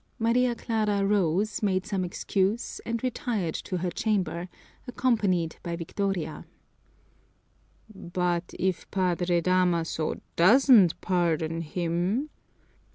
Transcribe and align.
Maria 0.17 0.55
Clara 0.55 1.05
rose, 1.05 1.61
made 1.61 1.85
some 1.85 2.03
excuse, 2.03 2.81
and 2.87 3.03
retired 3.03 3.53
to 3.53 3.77
her 3.77 3.91
chamber, 3.91 4.49
accompanied 4.87 5.57
by 5.61 5.75
Victoria. 5.75 6.43
"But 7.93 8.51
if 8.57 8.89
Padre 8.89 9.41
Damaso 9.41 10.19
doesn't 10.35 10.99
pardon 11.01 11.61
him?" 11.61 12.31